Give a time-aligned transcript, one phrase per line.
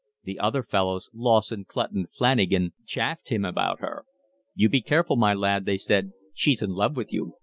[0.23, 4.03] The other fellows, Lawson, Clutton, Flanagan, chaffed him about her.
[4.55, 7.35] "You be careful, my lad," they said, "she's in love with you."